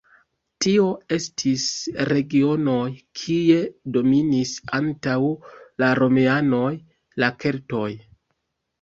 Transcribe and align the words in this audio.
Tio 0.65 0.85
estis 1.17 1.65
regionoj 2.13 2.79
kie 3.21 3.61
dominis 3.99 4.57
antaŭ 4.81 5.21
la 5.85 5.95
romianoj 6.05 6.75
la 7.25 7.35
keltoj. 7.47 7.89